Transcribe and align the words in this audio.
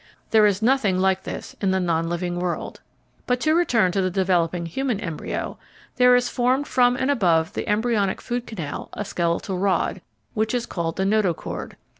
There 0.31 0.47
is 0.47 0.63
nothing 0.63 0.97
like 0.97 1.25
this 1.25 1.55
in 1.61 1.69
the 1.69 1.79
non 1.79 2.09
living 2.09 2.39
world. 2.39 2.79
But 3.27 3.39
to 3.41 3.53
return 3.53 3.91
to 3.91 4.01
the 4.01 4.09
developing 4.09 4.65
human 4.65 4.99
embryo, 4.99 5.59
there 5.97 6.15
is 6.15 6.27
formed 6.27 6.65
from 6.67 6.95
and 6.95 7.11
above 7.11 7.53
the 7.53 7.67
embryonic 7.67 8.19
food 8.19 8.47
canal 8.47 8.89
a 8.93 9.05
skeletal 9.05 9.59
rod, 9.59 10.01
which 10.33 10.55
is 10.55 10.65
called 10.65 10.95
the 10.95 11.05
notochord. 11.05 11.75